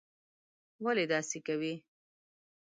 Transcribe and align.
ولي 0.83 1.05
داسې 1.13 1.39
کوې? 1.47 1.73